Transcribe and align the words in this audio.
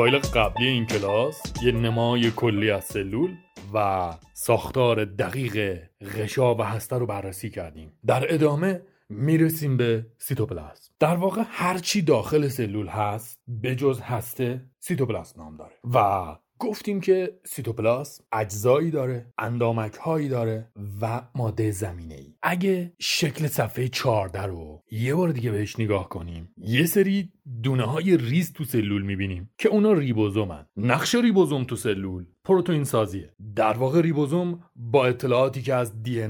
فایل 0.00 0.18
قبلی 0.18 0.66
این 0.66 0.86
کلاس 0.86 1.42
یه 1.62 1.72
نمای 1.72 2.30
کلی 2.30 2.70
از 2.70 2.84
سلول 2.84 3.36
و 3.74 4.10
ساختار 4.32 5.04
دقیق 5.04 5.82
غشا 6.16 6.54
و 6.54 6.62
هسته 6.62 6.98
رو 6.98 7.06
بررسی 7.06 7.50
کردیم. 7.50 7.92
در 8.06 8.34
ادامه 8.34 8.82
می‌رسیم 9.08 9.76
به 9.76 10.06
سیتوپلاسم 10.18 10.92
در 11.00 11.16
واقع 11.16 11.42
هرچی 11.46 12.02
داخل 12.02 12.48
سلول 12.48 12.86
هست 12.86 13.38
به 13.48 13.76
جز 13.76 14.00
هسته 14.00 14.60
سیتوپلاسم 14.78 15.42
نام 15.42 15.56
داره. 15.56 15.72
و 15.94 16.36
گفتیم 16.60 17.00
که 17.00 17.40
سیتوپلاسم 17.44 18.24
اجزایی 18.32 18.90
داره 18.90 19.32
اندامک 19.38 19.94
هایی 19.94 20.28
داره 20.28 20.70
و 21.00 21.22
ماده 21.34 21.70
زمینه 21.70 22.14
ای 22.14 22.34
اگه 22.42 22.92
شکل 22.98 23.46
صفحه 23.46 23.88
14 23.88 24.42
رو 24.42 24.82
یه 24.90 25.14
بار 25.14 25.32
دیگه 25.32 25.50
بهش 25.50 25.78
نگاه 25.78 26.08
کنیم 26.08 26.54
یه 26.56 26.86
سری 26.86 27.32
دونه 27.62 27.82
های 27.82 28.16
ریز 28.16 28.52
تو 28.52 28.64
سلول 28.64 29.02
می‌بینیم 29.02 29.50
که 29.58 29.68
اونا 29.68 29.92
ریبوزومن. 29.92 30.66
نقش 30.76 31.14
ریبوزوم 31.14 31.64
تو 31.64 31.76
سلول 31.76 32.26
پروتئین 32.44 32.84
سازیه 32.84 33.34
در 33.56 33.72
واقع 33.72 34.00
ریبوزوم 34.00 34.62
با 34.76 35.06
اطلاعاتی 35.06 35.62
که 35.62 35.74
از 35.74 36.02
دی 36.02 36.22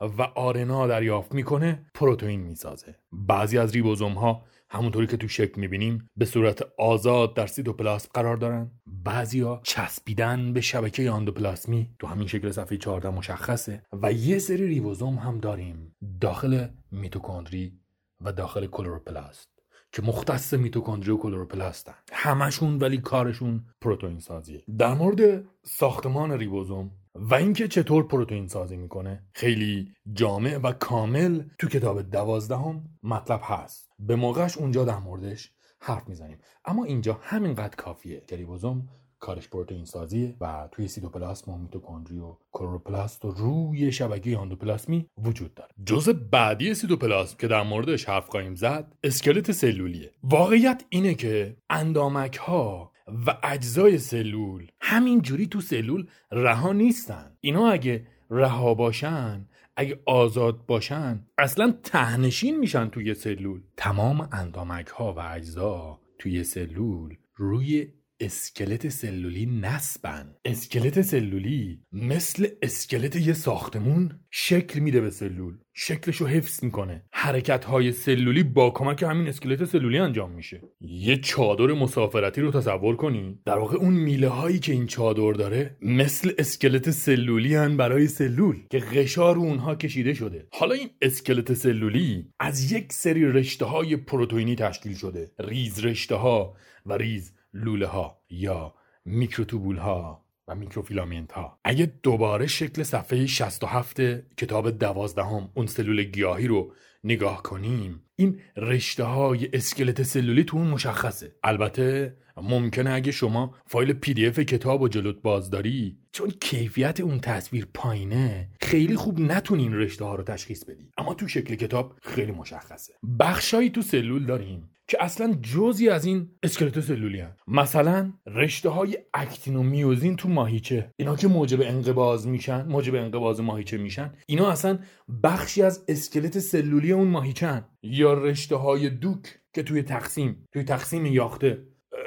و 0.00 0.22
آرنا 0.34 0.86
دریافت 0.86 1.34
می‌کنه 1.34 1.86
پروتئین 1.94 2.40
می‌سازه. 2.40 2.94
بعضی 3.12 3.58
از 3.58 3.72
ریبوزوم 3.72 4.12
ها 4.12 4.44
همونطوری 4.70 5.06
که 5.06 5.16
تو 5.16 5.28
شکل 5.28 5.60
می‌بینیم 5.60 6.10
به 6.16 6.24
صورت 6.24 6.62
آزاد 6.78 7.36
در 7.36 7.46
سیتوپلاسم 7.46 8.08
قرار 8.14 8.36
دارن. 8.36 8.70
بعضیا 8.86 9.60
چسبیدن 9.64 10.52
به 10.52 10.60
شبکه 10.60 11.10
آندوپلاسمی. 11.10 11.90
تو 11.98 12.06
همین 12.06 12.26
شکل 12.26 12.50
صفحه 12.50 12.78
14 12.78 13.10
مشخصه. 13.10 13.82
و 14.02 14.12
یه 14.12 14.38
سری 14.38 14.66
ریبوزوم 14.66 15.14
هم 15.14 15.38
داریم. 15.38 15.96
داخل 16.20 16.68
میتوکندری 16.90 17.80
و 18.20 18.32
داخل 18.32 18.66
کلوروپلاست. 18.66 19.56
که 19.92 20.02
مختص 20.02 20.54
میتوکندری 20.54 21.10
و 21.10 21.16
کلوروپلاستن. 21.16 21.94
همشون 22.12 22.78
ولی 22.78 22.98
کارشون 22.98 23.64
پروتئین 23.80 24.18
سازیه. 24.18 24.64
در 24.78 24.94
مورد 24.94 25.44
ساختمان 25.62 26.32
ریبوزوم 26.32 26.90
و 27.20 27.34
اینکه 27.34 27.68
چطور 27.68 28.06
پروتئین 28.06 28.48
سازی 28.48 28.76
می‌کنه. 28.76 29.24
خیلی 29.32 29.92
جامع 30.12 30.56
و 30.56 30.72
کامل 30.72 31.42
تو 31.58 31.68
کتاب 31.68 32.02
دوازدهم 32.02 32.84
مطلب 33.02 33.40
هست. 33.42 33.92
به 33.98 34.16
موقعش 34.16 34.58
اونجا 34.58 34.84
در 34.84 34.98
موردش 34.98 35.52
حرف 35.80 36.08
می‌زنیم. 36.08 36.38
اما 36.64 36.84
اینجا 36.84 37.18
همینقدر 37.22 37.76
کافیه. 37.76 38.24
که 38.28 38.36
ریبوزوم 38.36 38.88
کارش 39.18 39.48
پروتئین 39.48 39.84
سازیه 39.84 40.36
و 40.40 40.68
توی 40.72 40.88
سیتوپلاسم 40.88 41.52
و 41.52 41.58
میتوکندری 41.58 42.18
و 42.18 42.36
کلوروپلاست 42.52 43.24
و 43.24 43.30
روی 43.30 43.92
شبکه 43.92 44.36
آندوپلاسمی 44.36 45.06
وجود 45.18 45.54
داره. 45.54 45.70
جزء 45.86 46.12
بعدی 46.12 46.74
سیتوپلاسم 46.74 47.36
که 47.38 47.48
در 47.48 47.62
موردش 47.62 48.04
حرف 48.04 48.28
خواهیم 48.28 48.54
زد 48.54 48.94
اسکلت 49.04 49.52
سلولیه. 49.52 50.12
واقعیت 50.22 50.84
اینه 50.88 51.14
که 51.14 51.56
اندامک 51.70 52.36
ها 52.36 52.92
و 53.26 53.38
اجزای 53.42 53.98
سلول. 53.98 54.66
همینجوری 54.80 55.46
تو 55.46 55.60
سلول 55.60 56.06
رها 56.32 56.72
نیستن. 56.72 57.36
اینا 57.40 57.68
اگه 57.68 58.06
رها 58.30 58.74
باشن 58.74 59.48
اگه 59.76 60.02
آزاد 60.06 60.66
باشن 60.66 61.26
اصلا 61.38 61.78
تهنشین 61.82 62.58
میشن 62.58 62.88
توی 62.88 63.14
سلول. 63.14 63.62
تمام 63.76 64.28
اندامک 64.32 64.86
ها 64.86 65.12
و 65.12 65.18
اجزا 65.18 66.00
توی 66.18 66.44
سلول 66.44 67.16
روی 67.34 67.92
اسکلت 68.20 68.88
سلولی 68.88 69.46
نسبن. 69.46 70.34
اسکلت 70.44 71.02
سلولی 71.02 71.80
مثل 71.92 72.46
اسکلت 72.62 73.16
یه 73.16 73.32
ساختمون 73.32 74.20
شکل 74.30 74.80
میده 74.80 75.00
به 75.00 75.10
سلول. 75.10 75.54
شکلش 75.74 76.16
رو 76.16 76.26
حفظ 76.26 76.64
می‌کنه. 76.64 77.04
حرکت 77.12 77.64
های 77.64 77.92
سلولی 77.92 78.42
با 78.42 78.70
کمک 78.70 79.02
همین 79.02 79.28
اسکلت 79.28 79.64
سلولی 79.64 79.98
انجام 79.98 80.32
میشه. 80.32 80.62
یه 80.80 81.16
چادر 81.16 81.66
مسافرتی 81.66 82.40
رو 82.40 82.50
تصور 82.50 82.96
کنی. 82.96 83.38
در 83.44 83.58
واقع 83.58 83.76
اون 83.76 83.94
میله 83.94 84.28
هایی 84.28 84.58
که 84.58 84.72
این 84.72 84.86
چادر 84.86 85.32
داره 85.32 85.76
مثل 85.82 86.32
اسکلت 86.38 86.90
سلولی 86.90 87.54
هن 87.54 87.76
برای 87.76 88.06
سلول 88.06 88.56
که 88.70 88.78
غشا 88.78 89.32
رو 89.32 89.42
اونها 89.42 89.74
کشیده 89.74 90.14
شده. 90.14 90.48
حالا 90.52 90.74
این 90.74 90.90
اسکلت 91.02 91.54
سلولی 91.54 92.28
از 92.40 92.72
یک 92.72 92.92
سری 92.92 93.24
رشته 93.24 93.64
های 93.64 93.96
پروتئینی 93.96 94.56
تشکیل 94.56 94.94
شده. 94.94 95.30
ریز 95.38 95.84
رشته 95.84 96.14
ها 96.14 96.56
و 96.86 96.92
ریز 96.92 97.35
لوله 97.64 97.86
ها 97.86 98.22
یا 98.30 98.74
میکروتوبول 99.04 99.76
ها 99.76 100.26
و 100.48 100.54
میکروفیلامنت 100.54 101.32
ها 101.32 101.60
اگه 101.64 101.92
دوباره 102.02 102.46
شکل 102.46 102.82
صفحه 102.82 103.26
67 103.26 104.00
کتاب 104.36 104.70
دوازدهم 104.70 105.50
اون 105.54 105.66
سلول 105.66 106.02
گیاهی 106.02 106.46
رو 106.46 106.72
نگاه 107.04 107.42
کنیم 107.42 108.02
این 108.16 108.40
رشته 108.56 109.04
های 109.04 109.48
اسکلت 109.52 110.02
سلولی 110.02 110.44
تو 110.44 110.56
اون 110.56 110.66
مشخصه. 110.66 111.32
البته 111.44 112.16
ممکنه 112.42 112.90
اگه 112.90 113.12
شما 113.12 113.54
فایل 113.66 113.92
PDF 113.92 114.38
کتاب 114.38 114.82
و 114.82 114.88
جلوت 114.88 115.22
باز 115.22 115.50
داری 115.50 115.98
چون 116.12 116.30
کیفیت 116.40 117.00
اون 117.00 117.20
تصویر 117.20 117.68
پایینه 117.74 118.48
خیلی 118.60 118.96
خوب 118.96 119.20
نتونین 119.20 119.74
رشته 119.74 120.04
ها 120.04 120.14
رو 120.14 120.24
تشخیص 120.24 120.64
بدی. 120.64 120.90
اما 120.98 121.14
تو 121.14 121.28
شکل 121.28 121.54
کتاب 121.54 121.94
خیلی 122.02 122.32
مشخصه. 122.32 122.92
بخشایی 123.20 123.70
تو 123.70 123.82
سلول 123.82 124.26
داریم 124.26 124.70
که 124.88 125.04
اصلا 125.04 125.34
جزی 125.42 125.88
از 125.88 126.04
این 126.04 126.30
اسکلت 126.42 126.80
سلولی 126.80 127.20
هن. 127.20 127.36
مثلا 127.48 128.12
رشته 128.26 128.68
های 128.68 128.98
اکتین 129.14 129.56
و 129.56 129.62
میوزین 129.62 130.16
تو 130.16 130.28
ماهیچه. 130.28 130.90
اینا 130.96 131.16
که 131.16 131.28
موجب 131.28 131.60
انقباز 131.60 132.26
میشن 132.28 132.66
موجب 132.66 132.94
انقباز 132.94 133.40
ماهیچه 133.40 133.76
میشن. 133.76 134.12
اینا 134.26 134.50
اصلا 134.50 134.78
بخشی 135.22 135.62
از 135.62 135.84
اسکلت 135.88 136.38
سلولی 136.38 136.92
اون 136.92 137.08
ماهیچن 137.08 137.64
یا 137.82 138.14
رشته 138.14 138.56
های 138.56 138.90
دوک 138.90 139.38
که 139.54 139.62
توی 139.62 139.82
تقسیم 139.82 140.46
توی 140.52 140.64
تقسیم 140.64 141.06
یاخته 141.06 141.62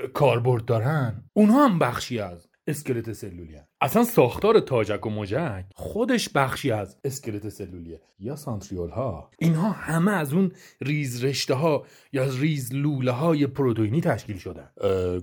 کاربرد 0.07 0.65
دارن 0.65 1.29
اونها 1.33 1.67
هم 1.67 1.79
بخشی 1.79 2.19
از 2.19 2.49
اسکلت 2.67 3.13
سلولی 3.13 3.55
هن. 3.55 3.68
اصلا 3.81 4.03
ساختار 4.03 4.59
تاجک 4.59 5.05
و 5.05 5.09
مجک 5.09 5.65
خودش 5.75 6.29
بخشی 6.29 6.71
از 6.71 6.97
اسکلت 7.03 7.49
سلولیه. 7.49 8.01
یا 8.19 8.35
سانتریول 8.35 8.89
ها 8.89 9.31
اینها 9.39 9.71
همه 9.71 10.11
از 10.11 10.33
اون 10.33 10.51
ریز 10.81 11.23
رشته 11.23 11.53
ها 11.53 11.85
یا 12.13 12.23
از 12.23 12.39
ریز 12.39 12.73
لوله 12.73 13.11
های 13.11 13.47
پروتئینی 13.47 14.01
تشکیل 14.01 14.37
شدن. 14.37 14.69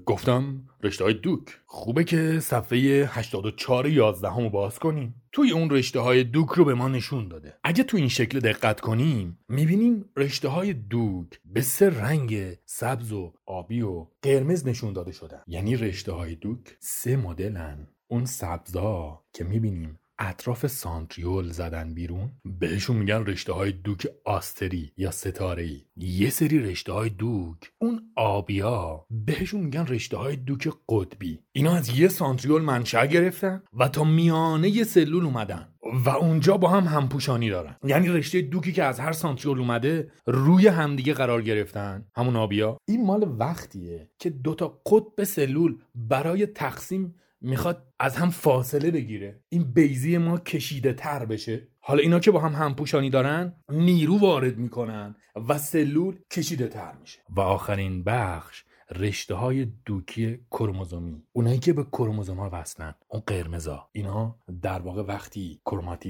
گفتم 0.06 0.62
رشته 0.82 1.04
های 1.04 1.14
دوک. 1.14 1.60
خوبه 1.66 2.04
که 2.04 2.40
صفحه 2.40 3.08
84 3.12 3.88
11 3.88 4.36
رو 4.36 4.50
باز 4.50 4.78
کنیم. 4.78 5.14
توی 5.32 5.50
اون 5.50 5.70
رشته 5.70 6.00
های 6.00 6.24
دوک 6.24 6.48
رو 6.48 6.64
به 6.64 6.74
ما 6.74 6.88
نشون 6.88 7.28
داده. 7.28 7.54
اگه 7.64 7.82
تو 7.82 7.96
این 7.96 8.08
شکل 8.08 8.40
دقت 8.40 8.80
کنیم 8.80 9.38
می‌بینیم 9.48 10.04
رشته 10.16 10.48
های 10.48 10.72
دوک 10.72 11.40
به 11.44 11.60
سه 11.60 11.90
رنگ 11.90 12.58
سبز 12.64 13.12
و 13.12 13.32
آبی 13.46 13.82
و 13.82 14.06
قرمز 14.22 14.66
نشون 14.66 14.92
داده 14.92 15.12
شدن. 15.12 15.42
یعنی 15.46 15.76
رشته 15.76 16.12
های 16.12 16.34
دوک 16.34 16.76
سه 16.80 17.16
مدلن. 17.16 17.88
اون 18.08 18.24
سبزا 18.24 19.24
که 19.32 19.44
می‌بینیم 19.44 19.98
اطراف 20.18 20.66
سانتریول 20.66 21.48
زدن 21.48 21.94
بیرون 21.94 22.32
بهشون 22.44 22.96
میگن 22.96 23.24
رشته 23.24 23.52
های 23.52 23.72
دوک 23.72 24.06
آستری 24.24 24.92
یا 24.96 25.10
ستاره 25.10 25.62
ای 25.62 25.80
یه 25.96 26.30
سری 26.30 26.58
رشته 26.58 26.92
های 26.92 27.08
دوک 27.08 27.72
اون 27.78 28.02
آبیا 28.16 29.06
بهشون 29.10 29.60
میگن 29.60 29.86
رشته 29.86 30.16
های 30.16 30.36
دوک 30.36 30.68
قطبی. 30.88 31.40
اینا 31.52 31.74
از 31.74 31.98
یه 31.98 32.08
سانتریول 32.08 32.62
منشأ 32.62 33.06
گرفتن 33.06 33.62
و 33.72 33.88
تا 33.88 34.04
میانه 34.04 34.68
یه 34.68 34.84
سلول 34.84 35.24
اومدن 35.24 35.68
و 36.04 36.08
اونجا 36.08 36.56
با 36.56 36.68
هم 36.68 36.84
همپوشانی 36.84 37.50
دارن. 37.50 37.76
یعنی 37.84 38.08
رشته 38.08 38.40
دوکی 38.40 38.72
که 38.72 38.84
از 38.84 39.00
هر 39.00 39.12
سانتریول 39.12 39.58
اومده 39.58 40.10
روی 40.26 40.68
همدیگه 40.68 41.12
قرار 41.12 41.42
گرفتن. 41.42 42.06
همون 42.14 42.36
آبیا. 42.36 42.78
این 42.88 43.06
مال 43.06 43.36
وقتیه 43.38 44.10
که 44.18 44.30
دوتا 44.30 44.82
قطب 44.86 45.24
سلول 45.24 45.78
برای 45.94 46.46
تقسیم 46.46 47.14
می‌خواد 47.46 47.92
از 47.98 48.16
هم 48.16 48.30
فاصله 48.30 48.90
بگیره. 48.90 49.40
این 49.48 49.72
بیزی 49.72 50.18
ما 50.18 50.38
کشیده 50.38 50.92
تر 50.92 51.24
بشه. 51.24 51.68
حالا 51.80 52.00
اینا 52.00 52.18
که 52.18 52.30
با 52.30 52.40
هم 52.40 52.52
همپوشانی 52.52 53.10
دارن 53.10 53.52
نیرو 53.68 54.18
وارد 54.18 54.58
می‌کنن 54.58 55.16
و 55.48 55.58
سلول 55.58 56.18
کشیده 56.30 56.68
تر 56.68 56.92
میشه. 57.00 57.18
و 57.28 57.40
آخرین 57.40 58.04
بخش 58.04 58.64
رشته 58.94 59.34
های 59.34 59.64
دوکی 59.84 60.38
کروموزومی. 60.50 61.22
اونایی 61.32 61.58
که 61.58 61.72
به 61.72 61.84
کروموزوم 61.84 62.36
ها 62.36 62.50
وصلن. 62.52 62.94
اون 63.08 63.22
قرمزا. 63.26 63.88
اینا 63.92 64.38
در 64.62 64.78
واقع 64.78 65.02
وقتی 65.02 65.60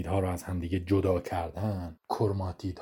ها 0.07 0.21
رو 0.21 0.29
از 0.29 0.43
همدیگه 0.43 0.81
جدا 0.81 1.21
کردن 1.21 1.99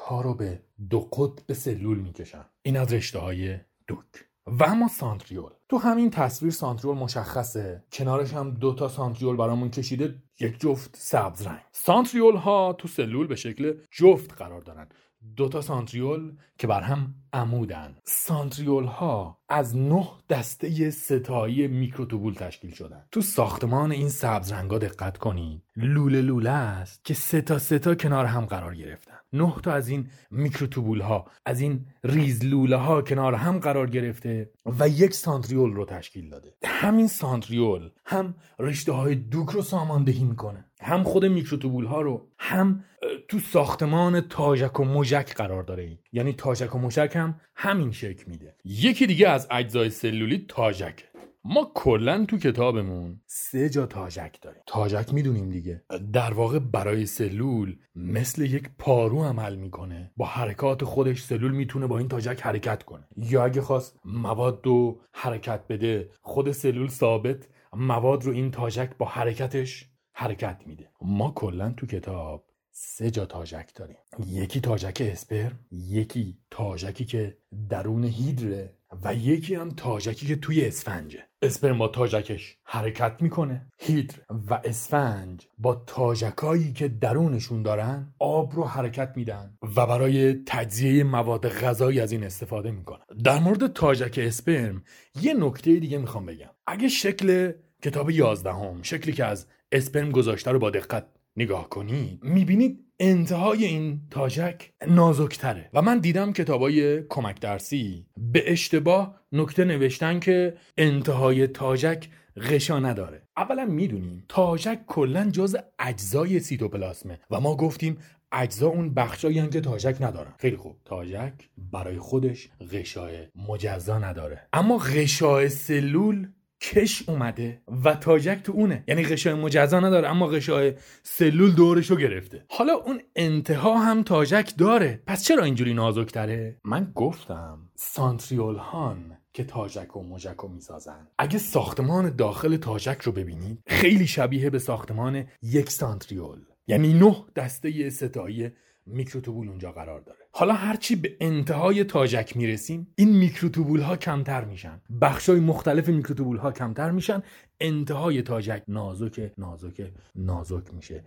ها 0.08 0.20
رو 0.22 0.34
به 0.34 0.62
دو 0.90 1.00
قطب 1.00 1.52
سلول 1.52 1.98
می‌کشن. 1.98 2.44
این 2.62 2.76
از 2.76 2.92
رشته 2.92 3.18
های 3.18 3.58
دوک. 3.86 4.33
و 4.46 4.64
اما 4.64 4.88
سانتریول. 4.88 5.50
تو 5.68 5.78
همین 5.78 6.10
تصویر 6.10 6.52
سانتریول 6.52 6.96
مشخصه. 6.96 7.84
کنارش 7.92 8.32
هم 8.32 8.50
دو 8.50 8.74
تا 8.74 8.88
سانتریول 8.88 9.36
برامون 9.36 9.70
کشیده 9.70 10.22
یک 10.40 10.60
جفت 10.60 10.96
سبز 10.96 11.46
رنگ. 11.46 11.60
سانتریول 11.72 12.36
ها 12.36 12.72
تو 12.72 12.88
سلول 12.88 13.26
به 13.26 13.36
شکل 13.36 13.74
جفت 13.90 14.32
قرار 14.32 14.60
دارن. 14.60 14.88
دو 15.36 15.48
تا 15.48 15.60
سانتریول 15.60 16.32
که 16.58 16.66
بر 16.66 16.80
هم 16.80 17.14
عمودن. 17.32 17.96
سانتریول 18.04 18.84
ها 18.84 19.38
از 19.48 19.76
نه 19.76 20.08
دسته 20.28 20.90
ستایی 20.90 21.68
میکروتوبول 21.68 22.34
تشکیل 22.34 22.74
شدن. 22.74 23.06
تو 23.12 23.20
ساختمان 23.20 23.92
این 23.92 24.08
سبز 24.08 24.52
رنگا 24.52 24.78
دقت 24.78 25.18
کنید. 25.18 25.62
لوله 25.76 26.20
لوله 26.20 26.50
است 26.50 27.04
که 27.04 27.14
سه 27.14 27.40
تا 27.40 27.58
سه 27.58 27.78
تا 27.78 27.94
کنار 27.94 28.26
هم 28.26 28.46
قرار 28.46 28.74
گرفتن. 28.74 29.13
نه 29.34 29.54
تا 29.62 29.72
از 29.72 29.88
این 29.88 30.08
میکروتوبول 30.30 31.00
ها 31.00 31.26
از 31.46 31.60
این 31.60 31.86
ریزلوله 32.04 32.76
ها 32.76 33.02
کنار 33.02 33.34
هم 33.34 33.58
قرار 33.58 33.90
گرفته 33.90 34.50
و 34.78 34.88
یک 34.88 35.14
سانتریول 35.14 35.72
رو 35.72 35.84
تشکیل 35.84 36.30
داده. 36.30 36.54
همین 36.64 37.08
سانتریول 37.08 37.90
هم 38.06 38.34
رشته 38.58 38.92
های 38.92 39.14
دوک 39.14 39.50
رو 39.50 39.62
ساماندهی 39.62 40.24
می‌کنه. 40.24 40.64
هم 40.80 41.02
خود 41.02 41.24
میکروتوبول 41.24 41.84
ها 41.84 42.00
رو 42.00 42.28
هم 42.38 42.84
تو 43.28 43.38
ساختمان 43.38 44.20
تاژک 44.20 44.80
و 44.80 44.84
مژک 44.84 45.34
قرار 45.34 45.62
داره. 45.62 45.98
یعنی 46.12 46.32
تاژک 46.32 46.74
و 46.74 46.78
مژک 46.78 47.12
هم 47.14 47.40
همین 47.56 47.92
شکل 47.92 48.24
میده. 48.26 48.56
یکی 48.64 49.06
دیگه 49.06 49.28
از 49.28 49.46
اجزای 49.50 49.90
سلولی 49.90 50.44
تاژکه. 50.48 51.04
ما 51.46 51.70
کلا 51.74 52.24
تو 52.24 52.38
کتابمون 52.38 53.20
سه 53.26 53.68
جا 53.68 53.86
تاجک 53.86 54.38
داریم. 54.42 54.62
تاجک 54.66 55.14
می‌دونیم 55.14 55.50
دیگه. 55.50 55.84
در 56.12 56.34
واقع 56.34 56.58
برای 56.58 57.06
سلول 57.06 57.76
مثل 57.94 58.42
یک 58.42 58.70
پارو 58.78 59.24
عمل 59.24 59.56
می‌کنه. 59.56 60.12
با 60.16 60.26
حرکات 60.26 60.84
خودش 60.84 61.22
سلول 61.22 61.52
می‌تونه 61.52 61.86
با 61.86 61.98
این 61.98 62.08
تاجک 62.08 62.40
حرکت 62.40 62.82
کنه. 62.82 63.08
یا 63.16 63.44
اگه 63.44 63.60
خواست 63.60 64.00
مواد 64.04 64.60
رو 64.64 65.00
حرکت 65.12 65.60
بده 65.68 66.10
خود 66.22 66.52
سلول 66.52 66.88
ثابت 66.88 67.48
مواد 67.72 68.24
رو 68.24 68.32
این 68.32 68.50
تاجک 68.50 68.90
با 68.98 69.06
حرکتش 69.06 69.90
حرکت 70.12 70.62
میده. 70.66 70.90
ما 71.02 71.30
کلا 71.30 71.74
تو 71.76 71.86
کتاب 71.86 72.44
سه 72.70 73.10
جا 73.10 73.26
تاجک 73.26 73.70
داریم. 73.74 73.96
یکی 74.26 74.60
تاجک 74.60 75.02
اسپرم 75.12 75.58
یکی 75.70 76.38
تاجکی 76.50 77.04
که 77.04 77.38
درون 77.68 78.04
هیدره 78.04 78.76
و 79.04 79.14
یکی 79.14 79.54
هم 79.54 79.70
تاجکی 79.70 80.26
که 80.26 80.36
توی 80.36 80.66
اسفنجه. 80.66 81.22
اسپرم 81.44 81.86
تاجکش 81.86 82.56
حرکت 82.64 83.16
می‌کنه. 83.20 83.66
هیدر 83.78 84.14
و 84.50 84.60
اسفنج 84.64 85.46
با 85.58 85.82
تاجکایی 85.86 86.72
که 86.72 86.88
درونشون 86.88 87.62
دارن 87.62 88.14
آب 88.18 88.52
رو 88.54 88.64
حرکت 88.64 89.12
میدن 89.16 89.58
و 89.76 89.86
برای 89.86 90.34
تجزیه 90.46 91.04
مواد 91.04 91.48
غذایی 91.48 92.00
از 92.00 92.12
این 92.12 92.24
استفاده 92.24 92.70
می‌کنن. 92.70 93.04
در 93.24 93.38
مورد 93.38 93.72
تاجک 93.72 94.18
اسپرم 94.22 94.82
یه 95.22 95.34
نکته 95.34 95.76
دیگه 95.76 95.98
می‌خوام 95.98 96.26
بگم. 96.26 96.50
اگه 96.66 96.88
شکل 96.88 97.52
کتاب 97.82 98.10
یازدهم 98.10 98.82
شکلی 98.82 99.12
که 99.12 99.24
از 99.24 99.46
اسپرم 99.72 100.10
گذاشته 100.10 100.50
رو 100.50 100.58
با 100.58 100.70
دقت 100.70 101.06
نگاه 101.36 101.68
کنید 101.68 102.24
می‌بینید 102.24 102.83
انتهای 103.00 103.64
این 103.64 104.00
تاجک 104.10 104.70
نازکتره. 104.88 105.70
و 105.72 105.82
من 105.82 105.98
دیدم 105.98 106.32
کتابای 106.32 107.02
کمک 107.02 107.40
درسی. 107.40 108.06
به 108.16 108.52
اشتباه 108.52 109.20
نکته 109.32 109.64
نوشتن 109.64 110.20
که 110.20 110.56
انتهای 110.76 111.46
تاجک 111.46 112.08
غشا 112.36 112.78
نداره. 112.78 113.22
اولا 113.36 113.64
می‌دونیم 113.64 114.24
تاجک 114.28 114.78
کلا 114.86 115.30
جز 115.30 115.56
اجزای 115.78 116.40
سیتوپلاسمه 116.40 117.20
و 117.30 117.40
ما 117.40 117.56
گفتیم 117.56 117.98
اجزا 118.32 118.68
اون 118.68 118.94
بخشایی 118.94 119.48
که 119.48 119.60
تاجک 119.60 119.96
ندارن. 120.00 120.34
خیلی 120.38 120.56
خوب. 120.56 120.76
تاجک 120.84 121.32
برای 121.72 121.98
خودش 121.98 122.48
غشای 122.72 123.26
مجزا 123.48 123.98
نداره. 123.98 124.48
اما 124.52 124.78
غشای 124.78 125.48
سلول 125.48 126.28
کش 126.72 127.08
اومده 127.08 127.62
و 127.84 127.94
تاجک 127.94 128.42
تو 128.42 128.52
اونه. 128.52 128.84
یعنی 128.88 129.04
غشای 129.04 129.34
مجزا 129.34 129.80
نداره 129.80 130.08
اما 130.08 130.26
غشای 130.26 130.74
سلول 131.02 131.52
دورشو 131.52 131.96
گرفته. 131.96 132.44
حالا 132.48 132.72
اون 132.72 133.00
انتها 133.16 133.78
هم 133.78 134.02
تاجک 134.02 134.52
داره. 134.58 135.02
پس 135.06 135.24
چرا 135.24 135.44
اینجوری 135.44 135.74
نازکتره؟ 135.74 136.60
من 136.64 136.92
گفتم 136.94 137.58
سانتریول 137.74 138.56
هان 138.56 139.18
که 139.32 139.44
تاجک 139.44 139.96
و 139.96 140.02
مجک 140.02 140.36
رو 140.36 140.48
می‌سازن. 140.48 141.08
اگه 141.18 141.38
ساختمان 141.38 142.16
داخل 142.16 142.56
تاجک 142.56 143.00
رو 143.00 143.12
ببینید 143.12 143.62
خیلی 143.66 144.06
شبیه 144.06 144.50
به 144.50 144.58
ساختمان 144.58 145.24
یک 145.42 145.70
سانتریول. 145.70 146.38
یعنی 146.66 146.94
نه 146.94 147.16
دسته 147.36 147.90
ستایی 147.90 148.50
میکروتوبول 148.86 149.48
اونجا 149.48 149.72
قرار 149.72 150.00
داره. 150.00 150.23
حالا 150.36 150.54
هرچی 150.54 150.96
به 150.96 151.16
انتهای 151.20 151.84
تاجک 151.84 152.36
می‌رسیم 152.36 152.86
این 152.96 153.16
میکروتوبول 153.16 153.80
ها 153.80 153.96
کمتر 153.96 154.44
میشن. 154.44 154.80
بخشای 155.00 155.40
مختلف 155.40 155.88
میکروتوبول 155.88 156.36
ها 156.36 156.52
کمتر 156.52 156.90
میشن. 156.90 157.22
انتهای 157.60 158.22
تاجک 158.22 158.62
نازک 158.68 159.30
نازک 159.38 159.92
نازک 160.14 160.74
میشه 160.74 161.04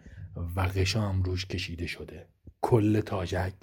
و 0.55 0.67
غشا 0.67 1.01
هم 1.01 1.23
روش 1.23 1.45
کشیده 1.45 1.87
شده. 1.87 2.27
کل 2.61 3.01
تاجک 3.01 3.53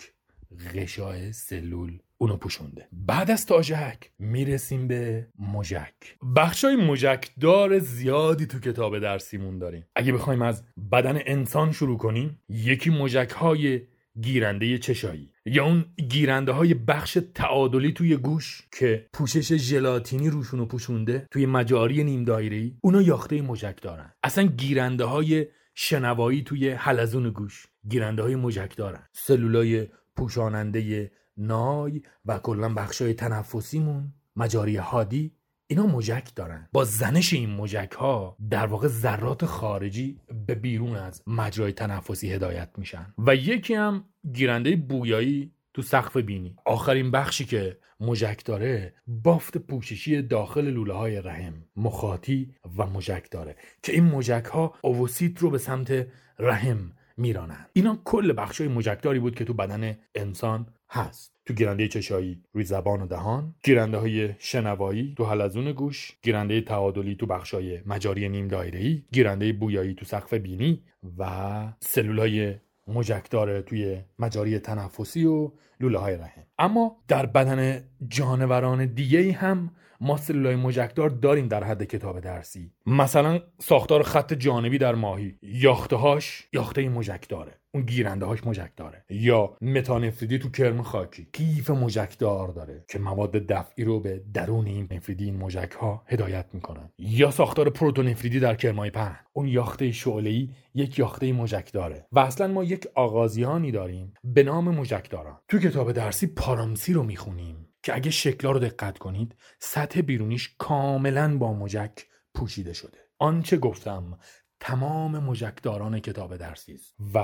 غشای 0.75 1.33
سلول 1.33 1.99
اونو 2.19 2.37
پوشونده. 2.37 2.89
بعد 2.93 3.31
از 3.31 3.47
تاجک 3.47 4.11
می‌رسیم 4.19 4.89
به 4.89 5.29
مجک 5.39 5.95
بخشای 6.37 6.77
مجک 6.77 7.31
دار 7.41 7.79
زیادی 7.79 8.47
تو 8.47 8.59
کتاب 8.59 8.99
درسیمون 8.99 9.59
داریم. 9.59 9.87
اگه 9.97 10.13
بخوایم 10.13 10.43
از 10.43 10.63
بدن 10.93 11.19
انسان 11.27 11.73
شروع 11.73 11.99
کنیم 11.99 12.39
یکی 12.49 12.91
مجک 12.91 13.31
های 13.31 13.81
گیرنده 14.21 14.79
چشایی 14.79 15.33
یا 15.47 15.65
اون 15.65 15.85
گیرنده 16.09 16.53
های 16.53 16.75
بخش 16.75 17.19
تعادلی 17.35 17.93
توی 17.93 18.17
گوش 18.17 18.63
که 18.79 19.07
پوشش 19.13 19.53
ژلاتینی 19.53 20.31
روشون 20.31 20.67
پوشونده 20.67 21.29
توی 21.31 21.47
مجاری 21.47 22.05
نیم 22.05 22.25
دایره 22.25 22.73
اونا 22.81 23.03
یاخته 23.03 23.43
مجک 23.43 23.83
دارن. 23.83 24.13
اصلا 24.23 24.45
گیرنده 24.47 25.05
های 25.05 25.47
شنوایی 25.75 26.43
توی 26.43 26.71
حلزون 26.71 27.31
گوش 27.31 27.67
گیرنده 27.89 28.23
های 28.23 28.37
مجک 28.37 28.77
دارن. 28.77 29.09
سلولای 29.13 29.89
پوشاننده 30.17 31.11
نای 31.37 32.03
و 32.27 32.39
کلا 32.39 32.75
بخشای 32.75 33.15
تنفسیمون 33.15 34.13
مجاری 34.37 34.77
هادی 34.77 35.33
اینا 35.67 35.87
مجک 35.87 36.35
دارن. 36.37 36.69
با 36.73 36.85
زنش 36.85 37.33
این 37.33 37.51
مجک 37.51 37.93
ها 37.93 38.37
در 38.51 38.67
واقع 38.67 38.89
ذرات 38.89 39.47
خارجی 39.47 40.21
به 40.47 40.55
بیرون 40.55 40.97
از 40.97 41.23
مجرای 41.27 41.73
تنفسی 41.73 42.33
هدایت 42.33 42.69
میشن. 42.77 43.15
و 43.19 43.35
یکی 43.35 43.75
هم 43.75 44.05
گیرنده 44.33 44.77
بویایی 44.77 45.53
تو 45.75 45.83
سقف 45.83 46.17
بینی. 46.17 46.57
آخرین 46.65 47.11
بخشی 47.11 47.45
که 47.45 47.79
مجک 48.01 48.45
داره 48.45 48.95
بافت 49.07 49.59
پوششی 49.59 50.23
داخل 50.23 50.71
لوله 50.71 50.95
های 50.95 51.21
رحم 51.21 51.55
مخاطی 51.77 52.55
و 52.79 52.87
مجک 52.87 53.31
داره 53.31 53.57
که 53.83 53.93
این 53.93 54.05
مجک 54.05 54.45
ها 54.45 54.75
اووسیت 54.83 55.39
رو 55.39 55.51
به 55.51 55.59
سمت 55.59 56.07
رحم 56.39 56.93
میرانن. 57.17 57.67
اینا 57.73 57.99
کل 58.05 58.35
بخش 58.37 58.61
های 58.61 58.71
مجکداری 58.71 59.19
بود 59.19 59.35
که 59.35 59.45
تو 59.45 59.55
بدن 59.55 59.99
انسان 60.15 60.67
هست. 60.95 61.35
تو 61.47 61.55
گیرنده 61.55 61.89
چشایی 61.89 62.43
روی 62.53 62.65
زبان 62.65 63.03
و 63.03 63.07
دهان 63.07 63.55
گیرنده 63.63 63.99
های 63.99 64.35
شنوایی 64.39 65.15
تو 65.17 65.25
حلزون 65.25 65.73
گوش 65.73 66.13
گیرنده 66.23 66.61
تعادلی 66.61 67.15
تو 67.15 67.27
بخشای 67.27 67.81
مجاری 67.87 68.29
نیم 68.29 68.49
دایره‌ای 68.49 69.03
گیرنده 69.13 69.53
بویایی 69.53 69.95
تو 69.95 70.05
سقف 70.05 70.35
بینی 70.35 70.83
و 71.19 71.73
سلولای 71.81 72.55
مجکدار 72.89 73.61
توی 73.61 74.01
مجاری 74.19 74.59
تنفسی 74.59 75.25
و 75.25 75.53
لوله 75.81 75.99
های 75.99 76.17
رحم. 76.17 76.47
اما 76.59 76.97
در 77.09 77.27
بدن 77.27 77.85
جانوران 78.09 78.87
دیگه 78.87 79.33
هم 79.33 79.71
ما 80.05 80.17
سلولای 80.17 80.57
مجکدار 80.57 81.11
داریم 81.11 81.49
در 81.49 81.65
حد 81.65 81.85
کتاب 81.85 82.21
درسی. 82.21 82.73
مثلا 82.87 83.41
ساختار 83.59 84.03
خط 84.03 84.35
جانبی 84.35 84.79
در 84.79 84.95
ماهی. 84.95 85.39
یاختهاش 85.43 86.49
یاخته 86.53 86.89
مجکداره. 86.89 87.53
اون 87.75 87.83
گیرنده 87.83 88.27
هاش 88.27 88.47
مجکداره. 88.47 89.05
یا 89.11 89.57
متانفریدی 89.61 90.39
تو 90.39 90.51
کرم 90.51 90.83
خاکی. 90.83 91.29
کیف 91.33 91.71
مجکدار 91.71 92.49
داره 92.49 92.85
که 92.89 92.99
مواد 92.99 93.31
دفعی 93.31 93.85
رو 93.85 94.01
به 94.01 94.23
درون 94.35 94.67
این 94.67 94.89
نفریدی 94.91 95.25
این 95.25 95.37
مجک 95.37 95.73
ها 95.73 96.03
هدایت 96.07 96.47
می‌کنن. 96.53 96.91
یا 96.99 97.31
ساختار 97.31 97.71
پروتونفریدی 97.71 98.41
در 98.41 98.55
کرمای 98.55 98.91
پهن. 98.91 99.21
اون 99.33 99.49
یاخته 99.49 99.93
شعله 99.93 100.49
یک 100.75 100.99
یاخته 100.99 101.33
مجکداره. 101.33 102.07
و 102.13 102.19
اصلا 102.19 102.47
ما 102.47 102.65
یک 102.65 102.87
آغازیانی 102.95 103.73
داریم 103.73 104.15
به 104.25 104.43
نام 104.43 104.69
مجکداران. 104.75 105.39
تو 105.49 105.59
کتاب 105.59 105.93
درسی 105.93 106.27
پارامسی 106.27 106.93
رو 106.93 107.03
می‌خونیم. 107.03 107.64
که 107.85 107.95
اگه 107.95 108.11
شکلا 108.11 108.51
رو 108.51 108.59
دقت 108.59 108.99
کنید 108.99 109.35
سطح 109.59 110.01
بیرونیش 110.01 110.55
کاملا 110.59 111.39
با 111.39 111.53
مجک 111.53 112.07
پوشیده 112.35 112.73
شده. 112.73 112.99
آنچه 113.19 113.57
گفتم 113.57 114.19
تمام 114.61 115.19
مجکداران 115.19 116.01
کتاب 116.01 116.37
درسی 116.37 116.75
است 116.75 116.95
و 117.15 117.21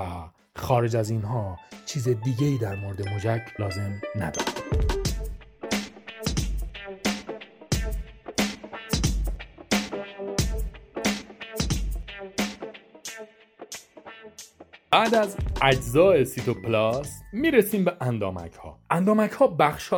خارج 0.55 0.95
از 0.95 1.09
اینها 1.09 1.59
چیز 1.85 2.07
دیگه 2.07 2.47
ای 2.47 2.57
در 2.57 2.75
مورد 2.75 3.09
مجک 3.09 3.59
لازم 3.59 4.01
ندارد 4.15 5.10
بعد 14.93 15.15
از 15.15 15.37
اجزای 15.61 16.25
سیتوپلاست 16.25 17.23
می‌رسیم 17.33 17.85
به 17.85 17.93
اندامک 18.01 18.53
ها 18.53 18.79
اندامک 18.89 19.31
ها 19.31 19.47
بخش 19.47 19.93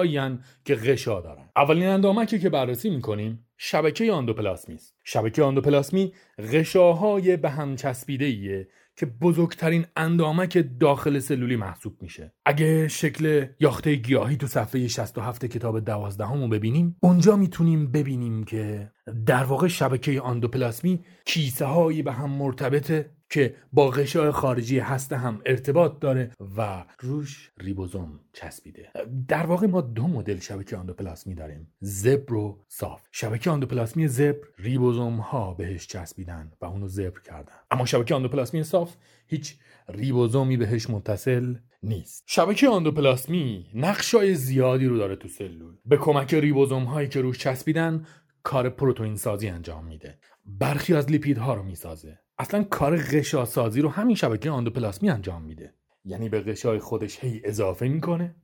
که 0.66 0.76
غشا 0.76 1.22
دارن. 1.22 1.50
اولین 1.56 1.88
اندامکی 1.88 2.40
که 2.40 2.50
بررسی 2.50 2.90
می‌کنیم 2.90 3.46
شبکه 3.58 4.12
آندوپلاسمی 4.12 4.76
است. 4.76 4.96
شبکه 5.04 5.44
آندوپلاسمی 5.44 6.14
غشاهای 6.40 7.38
به 7.38 7.50
هم 7.50 7.76
چسبیده 7.76 8.26
ایه 8.26 8.68
که 8.96 9.06
بزرگترین 9.06 9.86
اندامک 9.98 10.66
داخل 10.80 11.20
سلولی 11.20 11.56
محسوب 11.56 12.02
میشه. 12.02 12.34
اگه 12.46 12.88
شکل 12.88 13.46
یاخته 13.60 13.96
گیاهی 13.96 14.38
تو 14.38 14.48
صفحه 14.48 14.88
67 14.88 15.46
کتاب 15.46 15.80
دوازدهم 15.80 16.42
رو 16.42 16.48
ببینیم 16.48 16.96
اونجا 17.00 17.36
می‌تونیم 17.36 17.92
ببینیم 17.92 18.44
که 18.44 18.92
در 19.26 19.44
واقع 19.44 19.68
شبکه 19.68 20.22
آندوپلاسمی 20.22 21.04
کیسه 21.26 21.66
هایی 21.66 22.02
به 22.02 22.12
هم 22.12 22.30
مرتبطه 22.30 23.10
که 23.34 23.56
با 23.72 23.90
غشای 23.90 24.32
خارجی 24.32 24.80
هسته 24.80 25.18
هم 25.18 25.42
ارتباط 25.46 26.00
داره 26.00 26.32
و 26.58 26.86
روش 27.00 27.52
ریبوزوم 27.58 28.20
چسبیده. 28.34 28.90
در 29.28 29.46
واقع 29.46 29.68
ما 29.68 29.82
دو 29.82 30.08
مدل 30.08 30.40
شبکه 30.40 30.78
آندوپلاسمی 30.78 31.36
داریم. 31.36 31.74
زبر 31.80 32.34
و 32.34 32.66
صاف. 32.68 33.08
شبکه 33.12 33.50
آندوپلاسمی 33.50 34.08
زبر 34.08 34.48
ریبوزوم 34.58 35.18
ها 35.18 35.54
بهش 35.54 35.88
چسبیدن 35.88 36.52
و 36.62 36.66
اونو 36.66 36.88
زبر 36.88 37.20
کردن. 37.20 37.54
اما 37.72 37.86
شبکه 37.86 38.16
آندوپلاسمی 38.16 38.64
صاف 38.64 38.96
هیچ 39.28 39.58
ریبوزومی 39.90 40.58
بهش 40.58 40.90
متصل 40.90 41.56
نیست. 41.84 42.24
شبکه 42.28 42.70
آندوپلاسمی 42.70 43.66
نقشای 43.76 44.36
زیادی 44.36 44.86
رو 44.86 44.98
داره 44.98 45.16
تو 45.16 45.28
سلول. 45.28 45.76
به 45.86 45.98
کمک 45.98 46.34
ریبوزوم 46.34 46.84
هایی 46.84 47.08
که 47.08 47.22
روش 47.22 47.38
چسبیدن 47.38 48.06
کار 48.44 48.70
پروتئین 48.70 49.16
سازی 49.16 49.48
انجام 49.48 49.86
میده. 49.86 50.20
برخی 50.46 50.94
از 50.94 51.12
لیپیدها 51.12 51.54
رو 51.54 51.64
می‌سازه. 51.64 52.20
اصلا 52.38 52.64
کار 52.64 52.98
غشاسازی 52.98 53.82
رو 53.82 53.90
همین 53.90 54.16
شبکه 54.16 54.50
آندوپلاسمی 54.50 55.10
انجام 55.10 55.42
میده. 55.42 55.74
یعنی 56.06 56.30
به 56.30 56.42
غشای 56.42 56.80
خودش 56.80 57.20
هی 57.24 57.42
اضافه 57.44 57.88
می‌کنه. 57.88 58.36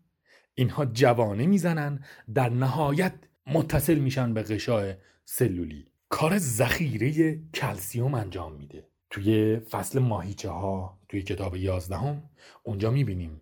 اینها 0.55 0.85
جوانه 0.85 1.47
می‌زنن 1.47 2.03
در 2.33 2.49
نهایت 2.49 3.13
متصل 3.47 3.99
میشن 3.99 4.33
به 4.33 4.43
غشای 4.43 4.93
سلولی. 5.25 5.87
کار 6.09 6.37
ذخیره 6.37 7.39
کلسیوم 7.53 8.13
انجام 8.13 8.55
میده. 8.55 8.87
توی 9.09 9.59
فصل 9.59 9.99
ماهیچه 9.99 10.49
ها 10.49 10.99
توی 11.09 11.21
کتاب 11.21 11.55
یازدهم 11.55 12.23
اونجا 12.63 12.91
می‌بینیم 12.91 13.41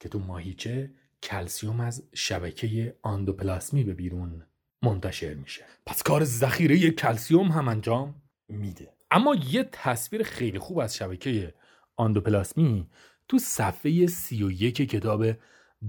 که 0.00 0.08
تو 0.08 0.18
ماهیچه 0.18 0.90
کلسیوم 1.22 1.80
از 1.80 2.02
شبکه 2.14 2.96
آندوپلاسمی 3.02 3.84
به 3.84 3.94
بیرون 3.94 4.42
منتشر 4.82 5.34
میشه. 5.34 5.64
پس 5.86 6.02
کار 6.02 6.24
ذخیره 6.24 6.90
کلسیوم 6.90 7.48
هم 7.48 7.68
انجام 7.68 8.22
میده. 8.48 8.88
اما 9.12 9.36
یه 9.50 9.68
تصویر 9.72 10.22
خیلی 10.22 10.58
خوب 10.58 10.78
از 10.78 10.96
شبکه 10.96 11.54
آندوپلاسمی 11.96 12.86
تو 13.28 13.38
صفحه 13.38 14.06
31 14.06 14.76
کتاب 14.76 15.26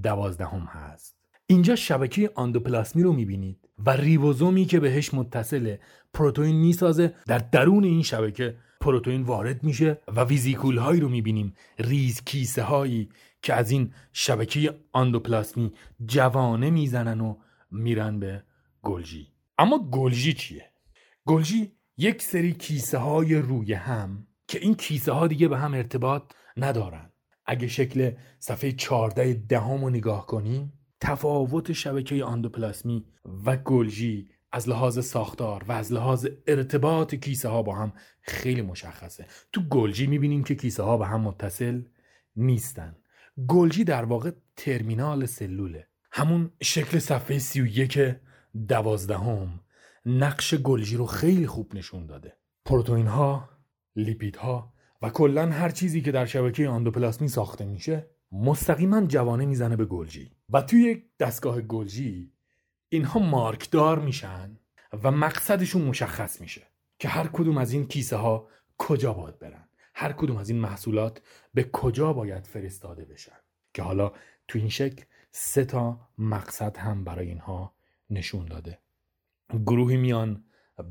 دوازدهم 0.04 0.60
هست. 0.60 1.18
اینجا 1.46 1.76
شبکه 1.76 2.32
آندوپلاسمی 2.36 3.04
رو 3.04 3.14
می‌بینید 3.14 3.70
و 3.86 3.90
ریبوزومی 3.90 4.66
که 4.66 4.80
بهش 4.80 5.14
متصل 5.14 5.76
پروتئین 6.14 6.56
می‌سازه 6.56 7.16
در 7.28 7.38
درون 7.38 7.84
این 7.84 8.04
شبکه 8.04 8.56
پروتئین 8.82 9.22
وارد 9.22 9.64
میشه 9.64 10.02
و 10.16 10.24
ویزیکول 10.24 10.78
هایی 10.78 11.02
رو 11.02 11.10
می‌بینیم 11.10 11.56
ریز 11.80 12.24
کیسه 12.24 12.64
هایی 12.64 13.10
که 13.42 13.54
از 13.54 13.72
این 13.72 13.94
شبکه 14.14 14.80
آندوپلاسمی 14.92 15.72
جوانه 16.06 16.70
می‌زنن 16.70 17.22
و 17.22 17.36
میرن 17.72 18.20
به 18.20 18.44
گلژی. 18.82 19.28
اما 19.58 19.90
گلژی 19.92 20.34
چیه؟ 20.34 20.70
گلژی 21.26 21.72
یک 21.98 22.22
سری 22.22 22.54
کیسه 22.54 22.98
های 22.98 23.36
روی 23.36 23.74
هم 23.74 24.28
که 24.48 24.60
این 24.60 24.76
کیسه 24.76 25.12
ها 25.12 25.28
دیگه 25.28 25.48
به 25.48 25.58
هم 25.58 25.74
ارتباط 25.74 26.24
ندارن. 26.58 27.12
اگه 27.46 27.68
شکل 27.68 28.12
صفحه 28.40 28.72
14 28.72 29.34
دهم 29.34 29.84
رو 29.84 29.90
نگاه 29.90 30.26
کنیم 30.26 30.74
تفاوت 31.02 31.72
شبکه 31.72 32.24
آندوپلاسمی 32.24 33.06
و 33.46 33.58
گلژی 33.58 34.30
از 34.52 34.70
لحاظ 34.70 35.06
ساختار 35.06 35.64
و 35.68 35.72
از 35.72 35.94
لحاظ 35.94 36.28
ارتباط 36.48 37.16
کیسه 37.16 37.50
ها 37.50 37.62
با 37.62 37.76
هم 37.76 37.94
خیلی 38.22 38.62
مشخصه. 38.62 39.26
تو 39.52 39.62
گلژی 39.62 40.08
می‌بینیم 40.08 40.44
که 40.44 40.56
کیسه 40.56 40.84
ها 40.84 40.98
به 40.98 41.08
هم 41.08 41.22
متصل 41.22 41.82
نیستن. 42.36 42.96
گلژی 43.48 43.84
در 43.84 44.06
واقع 44.06 44.32
ترمینال 44.56 45.26
سلوله. 45.26 45.88
همون 46.12 46.52
شکل 46.62 47.00
صفحه 47.00 47.40
31 47.40 48.16
دوازدهم. 48.68 49.63
نقش 50.06 50.56
گلژی 50.56 50.98
رو 50.98 51.06
خیلی 51.06 51.48
خوب 51.48 51.76
نشون 51.76 52.06
داده. 52.06 52.38
پروتئین 52.66 53.08
ها 53.08 53.50
لیپیدها 53.96 54.74
و 55.02 55.10
کلا 55.10 55.50
هر 55.50 55.70
چیزی 55.70 56.02
که 56.02 56.12
در 56.12 56.26
شبکه 56.26 56.68
آندوپلاسمی 56.68 57.28
ساخته 57.28 57.66
میشه 57.66 58.10
مستقیما 58.32 59.02
جوانه 59.02 59.46
می‌زنه 59.46 59.76
به 59.76 59.86
گلژی. 59.86 60.32
و 60.50 60.62
توی 60.62 61.04
دستگاه 61.20 61.62
گلژی 61.62 62.32
اینها 62.90 63.20
مارکدار 63.20 64.00
میشن 64.00 64.58
و 65.04 65.12
مقصدشون 65.12 65.82
مشخص 65.82 66.42
میشه 66.42 66.62
که 67.00 67.08
هر 67.08 67.28
کدوم 67.28 67.58
از 67.58 67.72
این 67.72 67.88
کیسه 67.88 68.16
ها 68.16 68.48
کجا 68.78 69.14
باید 69.14 69.40
برن. 69.40 69.70
هر 69.96 70.12
کدوم 70.12 70.38
از 70.38 70.50
این 70.50 70.60
محصولات 70.60 71.22
به 71.54 71.64
کجا 71.64 72.14
باید 72.14 72.48
فرستاده 72.48 73.06
بشن. 73.06 73.38
که 73.74 73.82
حالا 73.82 74.12
تو 74.48 74.60
این 74.60 74.70
شکل 74.70 75.04
سه 75.32 75.66
تا 75.66 76.10
مقصد 76.18 76.78
هم 76.78 77.04
برای 77.04 77.28
اینها 77.28 77.76
نشون 78.10 78.46
داده. 78.46 78.83
گروهی 79.60 79.98
میان 79.98 80.44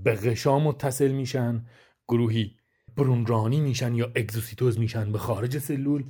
به 0.04 0.14
غشا 0.14 0.58
متصل 0.58 1.12
میشن 1.12 1.66
گروهی 2.08 2.56
برونرانی 2.96 3.60
میشن 3.60 3.94
یا 3.94 4.12
اگزوسیتوز 4.16 4.78
میشن 4.78 5.12
به 5.12 5.18
خارج 5.18 5.58
سلول 5.58 6.04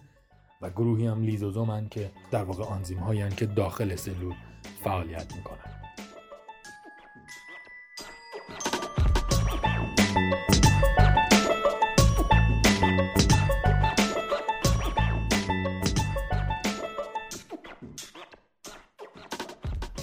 و 0.60 0.70
گروهی 0.70 1.06
هم 1.06 1.22
لیزوزومن 1.22 1.88
که 1.88 2.10
در 2.30 2.44
واقع 2.44 2.64
آنزیم 2.64 2.98
هایی 2.98 3.28
که 3.28 3.46
داخل 3.46 3.96
سلول 3.96 4.34
فعالیت 4.84 5.36
می‌کنن. 5.36 5.82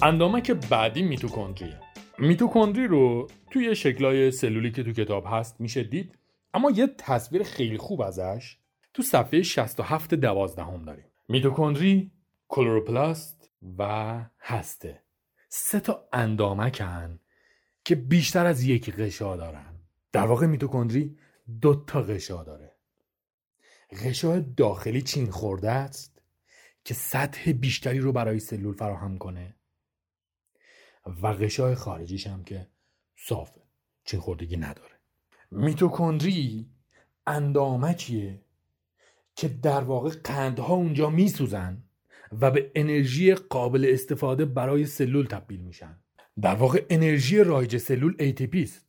اندامک 0.02 0.50
بعدی 0.50 1.02
میتوکندریه. 1.02 1.89
میتوکندری 2.20 2.86
رو 2.86 3.28
توی 3.50 3.74
شکلای 3.74 4.30
سلولی 4.30 4.70
که 4.70 4.82
تو 4.82 4.92
کتاب 4.92 5.24
هست 5.26 5.60
میشه 5.60 5.82
دید 5.82 6.18
اما 6.54 6.70
یه 6.70 6.86
تصویر 6.98 7.42
خیلی 7.42 7.78
خوب 7.78 8.00
ازش 8.00 8.56
تو 8.94 9.02
صفحه 9.02 9.42
67 9.42 10.14
دوازدهم 10.14 10.84
داریم. 10.84 11.04
میتوکندری 11.28 12.10
کلوروپلاست 12.48 13.50
و 13.78 13.84
هسته. 14.40 15.02
سه 15.48 15.80
تا 15.80 16.08
اندامکن 16.12 17.20
که 17.84 17.94
بیشتر 17.94 18.46
از 18.46 18.64
یک 18.64 18.94
غشا 18.94 19.36
دارن. 19.36 19.74
در 20.12 20.26
واقع 20.26 20.46
میتوکندری 20.46 21.16
دو 21.60 21.84
تا 21.86 22.02
غشا 22.02 22.44
داره. 22.44 22.76
غشای 24.04 24.44
داخلی 24.56 25.02
چین 25.02 25.30
خورده 25.30 25.70
است 25.70 26.22
که 26.84 26.94
سطح 26.94 27.52
بیشتری 27.52 27.98
رو 27.98 28.12
برای 28.12 28.40
سلول 28.40 28.74
فراهم 28.74 29.18
کنه. 29.18 29.54
و 31.22 31.32
غشای 31.32 31.74
خارجیش 31.74 32.26
هم 32.26 32.44
که 32.44 32.66
صافه. 33.16 33.60
چین 34.04 34.20
خوردگی 34.20 34.56
نداره. 34.56 34.94
میتوکندری 35.50 36.70
اندامکیه 37.26 38.40
که 39.36 39.48
در 39.48 39.80
واقع 39.80 40.10
قندها 40.24 40.74
اونجا 40.74 41.10
میسوزن 41.10 41.82
و 42.40 42.50
به 42.50 42.72
انرژی 42.74 43.34
قابل 43.34 43.86
استفاده 43.92 44.44
برای 44.44 44.86
سلول 44.86 45.26
تبدیل 45.26 45.60
میشن. 45.60 45.98
در 46.40 46.54
واقع 46.54 46.86
انرژی 46.90 47.38
رایج 47.38 47.76
سلول 47.76 48.16
ATP 48.18 48.56
است. 48.56 48.86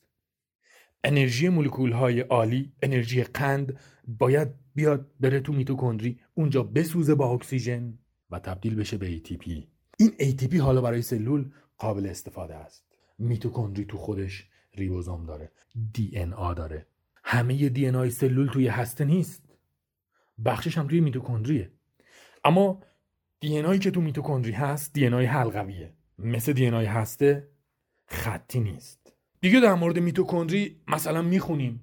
انرژی 1.04 1.50
مولکول 1.50 1.92
های 1.92 2.20
عالی 2.20 2.72
انرژی 2.82 3.24
قند 3.24 3.80
باید 4.08 4.48
بیاد 4.76 5.08
بره 5.20 5.40
تو 5.40 5.54
میتوکندری 5.54 6.20
اونجا 6.34 6.64
بسوزه 6.64 7.16
با 7.16 7.30
اکسیژن 7.34 7.98
و 8.30 8.40
تبدیل 8.40 8.76
بشه 8.76 8.98
به 8.98 9.18
ATP 9.18 9.50
این 9.98 10.12
ATP 10.20 10.56
حالا 10.56 10.82
برای 10.82 11.02
سلول 11.02 11.52
قابل 11.82 12.08
استفاده 12.08 12.56
است. 12.56 12.86
میتوکندری 13.18 13.86
تو 13.86 13.98
خودش 13.98 14.48
ریبوزوم 14.74 15.26
داره. 15.26 15.52
دی 15.94 16.12
ان 16.14 16.34
آ 16.34 16.54
داره. 16.54 16.88
همه 17.24 17.70
دی 17.70 17.88
ان 17.88 17.96
آی 17.96 18.10
سلول 18.10 18.48
توی 18.48 18.68
هسته 18.68 19.06
نیست. 19.06 19.44
بخشش 20.46 20.78
هم 20.78 20.88
توی 20.88 21.00
میتوکندریه. 21.00 21.72
اما 22.44 22.84
دی 23.40 23.58
ان 23.58 23.80
که 23.80 23.92
تو 23.92 24.02
میتوکندری 24.02 24.52
هست 24.52 24.94
دی 24.94 25.06
ان 25.06 25.14
حلقویه. 25.14 25.94
مثل 26.20 26.54
دی 26.54 26.66
ان 26.66 26.74
هسته 26.74 27.48
خطی 28.06 28.60
نیست. 28.60 29.14
دیگه 29.42 29.60
در 29.60 29.74
مورد 29.74 30.00
میتوکندری 30.00 30.82
مثلا 30.88 31.22
می‌خونیم. 31.22 31.82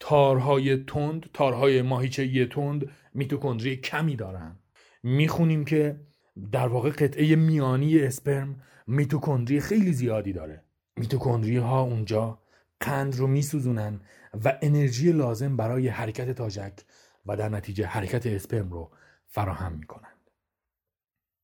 تارهای 0.00 0.76
تند 0.76 1.30
تارهای 1.32 1.82
ماهیچه 1.82 2.46
تند 2.46 2.90
میتوکندری 3.14 3.76
کمی 3.76 4.16
دارن. 4.16 4.58
می‌خونیم 5.02 5.64
که 5.64 6.00
در 6.52 6.68
واقع 6.68 6.90
قطعه 6.90 7.36
میانی 7.36 7.98
اسپرم 7.98 8.62
میتوکندری 8.86 9.60
خیلی 9.60 9.92
زیادی 9.92 10.32
داره. 10.32 10.64
میتوکندری 10.96 11.56
ها 11.56 11.80
اونجا 11.80 12.38
قند 12.80 13.16
رو 13.16 13.26
میسوزونن 13.26 14.00
و 14.44 14.58
انرژی 14.62 15.12
لازم 15.12 15.56
برای 15.56 15.88
حرکت 15.88 16.30
تاجک 16.30 16.72
و 17.26 17.36
در 17.36 17.48
نتیجه 17.48 17.86
حرکت 17.86 18.26
اسپرم 18.26 18.70
رو 18.70 18.90
فراهم 19.26 19.72
می‌کنند 19.72 20.30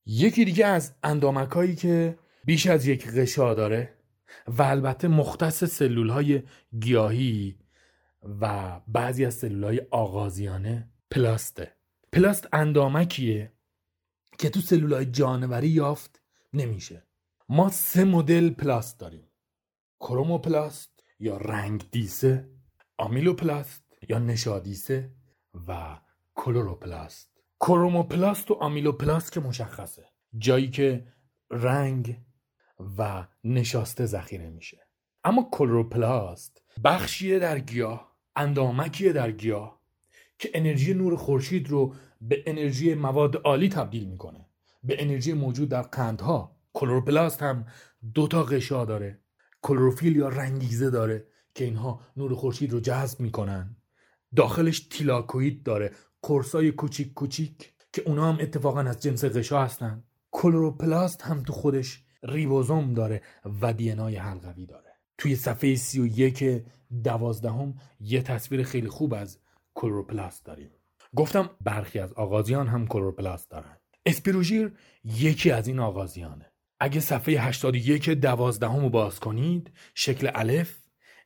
یکی 0.05 0.45
دیگه 0.45 0.65
از 0.65 0.95
اندامک 1.03 1.75
که 1.75 2.19
بیش 2.45 2.67
از 2.67 2.87
یک 2.87 3.07
غشا 3.07 3.53
داره 3.53 3.93
و 4.47 4.61
البته 4.63 5.07
مختص 5.07 5.63
سلول 5.63 6.09
های 6.09 6.43
گیاهی 6.79 7.59
و 8.41 8.79
بعضی 8.87 9.25
از 9.25 9.33
سلول 9.33 9.63
های 9.63 9.81
آغازیانه 9.91 10.89
پلاسته 11.11 11.71
پلاست 12.13 12.47
اندامکیه 12.53 13.51
که 14.37 14.49
تو 14.49 14.59
سلول 14.59 14.93
های 14.93 15.05
جانوری 15.05 15.67
یافت 15.67 16.21
نمیشه. 16.53 17.07
ما 17.49 17.69
سه 17.69 18.03
مدل 18.03 18.49
پلاست 18.49 18.99
داریم. 18.99 19.31
کروموپلاست 19.99 21.03
یا 21.19 21.37
رنگ 21.37 21.89
دیسه 21.91 22.49
آمیلوپلاست 22.97 23.83
یا 24.09 24.19
نشادیسه 24.19 25.11
و 25.67 25.99
کلوروپلاست. 26.35 27.31
کروموپلاست 27.59 28.51
و 28.51 28.53
آمیلوپلاست 28.53 29.31
که 29.31 29.39
مشخصه. 29.39 30.05
جایی 30.37 30.69
که 30.69 31.07
رنگ 31.51 32.17
و 32.97 33.27
نشاسته 33.43 34.05
ذخیره 34.05 34.49
میشه. 34.49 34.87
اما 35.23 35.49
کلوروپلاست 35.51 36.61
بخشیه 36.83 37.39
در 37.39 37.59
گیاه 37.59 38.17
اندامکیه 38.35 39.13
در 39.13 39.31
گیاه 39.31 39.81
که 40.39 40.51
انرژی 40.53 40.93
نور 40.93 41.15
خورشید 41.15 41.69
رو 41.69 41.95
به 42.21 42.43
انرژی 42.45 42.93
مواد 42.93 43.35
عالی 43.35 43.69
تبدیل 43.69 44.07
می‌کنه. 44.07 44.45
به 44.83 45.03
انرژی 45.03 45.33
موجود 45.33 45.69
در 45.69 45.81
قندها. 45.81 46.57
کلوروپلاست 46.73 47.43
هم 47.43 47.65
دو 48.13 48.27
تا 48.27 48.43
غشا 48.43 48.85
داره. 48.85 49.19
کلروفیل 49.61 50.15
یا 50.15 50.29
رنگیزه 50.29 50.89
داره 50.89 51.27
که 51.55 51.63
اینها 51.63 52.01
نور 52.17 52.35
خورشید 52.35 52.73
رو 52.73 52.79
جذب 52.79 53.19
می‌کنن. 53.19 53.75
داخلش 54.35 54.79
تیلاکوید 54.79 55.63
داره. 55.63 55.91
قرصای 56.21 56.71
کوچیک 56.71 57.13
کوچیک 57.13 57.73
که 57.93 58.01
اونا 58.05 58.33
هم 58.33 58.37
اتفاقا 58.41 58.79
از 58.79 59.01
جنس 59.01 59.25
غشا 59.25 59.63
هستن. 59.63 60.03
کلوروپلاست 60.31 61.21
هم 61.21 61.43
تو 61.43 61.53
خودش 61.53 62.03
ریبوزوم 62.23 62.93
داره 62.93 63.21
و 63.61 63.73
دینای 63.73 64.15
حلقوی 64.15 64.65
داره. 64.65 64.93
توی 65.17 65.35
صفحه 65.35 65.75
سی 65.75 66.01
و 66.01 66.05
یک 66.05 66.63
دوازدهم 67.03 67.75
یه 67.99 68.21
تصویر 68.21 68.63
خیلی 68.63 68.87
خوب 68.87 69.13
از 69.13 69.39
کلوروپلاست 69.73 70.45
داریم. 70.45 70.71
گفتم 71.17 71.49
برخی 71.61 71.99
از 71.99 72.13
آغازیان 72.13 72.67
هم 72.67 72.87
کلوروپلاست 72.87 73.51
دارن. 73.51 73.77
اسپیروژیر 74.05 74.71
یکی 75.03 75.51
از 75.51 75.67
این 75.67 75.79
آغازیانه. 75.79 76.51
اگه 76.79 76.99
صفحه 76.99 77.39
81 77.39 78.09
دوازدهم 78.09 78.79
رو 78.79 78.89
باز 78.89 79.19
کنید 79.19 79.71
شکل 79.95 80.29
الف 80.35 80.77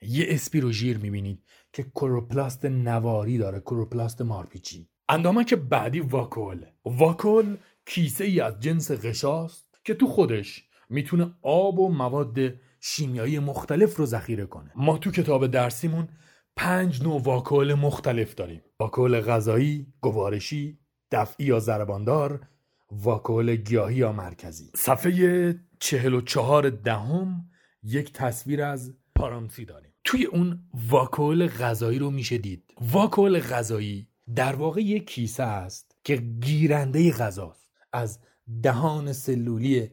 یه 0.02 0.26
اسپیروژیر 0.30 0.98
می‌بینید 0.98 1.44
که 1.74 1.86
کلوروپلاست 1.94 2.66
نواری 2.66 3.38
داره 3.38 3.60
کلوروپلاست 3.60 4.22
مارپیچی. 4.22 4.90
اندامک 5.10 5.54
بعدی 5.54 6.00
واکول. 6.00 6.66
واکول 6.86 7.58
کیسه 7.86 8.24
ای 8.24 8.40
از 8.40 8.60
جنس 8.60 8.92
غشاست 8.92 9.80
که 9.84 9.94
تو 9.94 10.08
خودش 10.08 10.64
می‌تونه 10.90 11.34
آب 11.42 11.80
و 11.80 11.90
مواد 11.90 12.40
شیمیایی 12.80 13.40
مختلف 13.40 13.96
رو 13.96 14.06
ذخیره 14.06 14.46
کنه. 14.46 14.72
ما 14.76 14.98
تو 14.98 15.12
کتاب 15.12 15.48
درسیمون 15.48 16.08
پنج 16.56 17.04
نوع 17.04 17.22
واکول 17.22 17.74
مختلف 17.74 18.36
داریم. 18.36 18.62
واکول 18.80 19.22
غذایی 19.22 19.88
گوارشی 20.02 20.80
دفعی 21.12 21.46
یا 21.46 21.60
زرباندار 21.60 22.48
واکول 22.92 23.56
گیاهی 23.56 23.96
یا 23.96 24.12
مرکزی. 24.12 24.72
صفحه 24.76 25.56
چهل 25.80 26.14
و 26.14 26.22
چهار 26.22 26.70
دهم 26.70 27.50
یک 27.84 28.14
تصویر 28.14 28.64
از 28.64 28.94
پارامسی 29.16 29.66
داریم. 29.66 29.92
توی 30.04 30.26
اون 30.26 30.64
واکول 30.90 31.48
غذایی 31.48 32.00
رو 32.00 32.12
میشه 32.12 32.38
دید. 32.38 32.64
واکول 32.82 33.40
غذایی 33.40 34.08
در 34.36 34.56
واقع 34.56 34.82
یک 34.82 35.08
کیسه 35.08 35.44
است 35.44 35.96
که 36.04 36.16
گیرنده 36.16 37.12
غذاست. 37.12 37.68
از 37.94 38.20
دهان 38.64 39.14
سلولی 39.14 39.90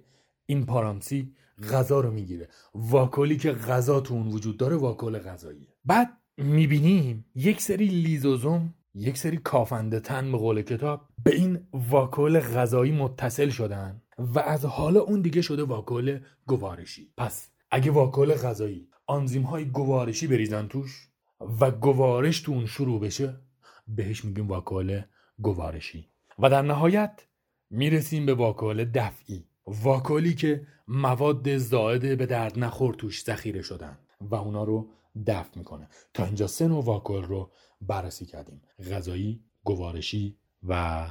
این 0.46 0.66
پارامسی 0.66 1.34
غذا 1.72 2.00
رو 2.00 2.10
می‌گیره. 2.10 2.48
واکولی 2.74 3.36
که 3.36 3.52
غذا 3.52 4.00
تو 4.00 4.14
اون 4.14 4.28
وجود 4.28 4.56
داره 4.56 4.76
واکول 4.76 5.18
غذایی 5.18 5.68
بعد 5.84 6.17
می‌بینیم 6.38 7.24
یک 7.34 7.60
سری 7.60 7.86
لیزوزوم 7.86 8.74
یک 8.94 9.18
سری 9.18 9.36
کافنده 9.36 10.00
تن 10.00 10.32
به 10.32 10.38
قول 10.38 10.62
کتاب 10.62 11.00
به 11.24 11.34
این 11.34 11.66
واکول 11.72 12.40
غذایی 12.40 12.92
متصل 12.92 13.48
شدن 13.48 14.02
و 14.18 14.38
از 14.38 14.64
حالا 14.64 15.00
اون 15.00 15.20
دیگه 15.20 15.42
شده 15.42 15.62
واکول 15.62 16.20
گوارشی. 16.46 17.12
پس 17.16 17.50
اگه 17.70 17.90
واکول 17.90 18.34
غذایی 18.34 18.88
آنزیم 19.06 19.42
های 19.42 19.64
گوارشی 19.64 20.26
بریزن 20.26 20.68
توش 20.68 21.08
و 21.60 21.70
گوارش 21.70 22.40
تو 22.40 22.52
اون 22.52 22.66
شروع 22.66 23.00
بشه 23.00 23.40
بهش 23.88 24.24
میگیم 24.24 24.48
واکول 24.48 25.02
گوارشی. 25.38 26.08
و 26.38 26.50
در 26.50 26.62
نهایت 26.62 27.26
می‌رسیم 27.70 28.26
به 28.26 28.34
واکول 28.34 28.84
دفعی. 28.84 29.44
واکولی 29.66 30.34
که 30.34 30.66
مواد 30.88 31.56
زائد 31.56 32.18
به 32.18 32.26
درد 32.26 32.58
نخور 32.58 32.94
توش 32.94 33.24
ذخیره 33.24 33.62
شدن 33.62 33.98
و 34.20 34.34
اونا 34.34 34.64
رو 34.64 34.88
دفع 35.26 35.58
می‌کنه. 35.58 35.88
تا 36.14 36.24
اینجا 36.24 36.46
سه 36.46 36.68
نوع 36.68 36.84
واکول 36.84 37.22
رو 37.22 37.50
بررسی 37.80 38.26
کردیم. 38.26 38.62
غذایی 38.90 39.44
گوارشی 39.64 40.36
و 40.68 41.06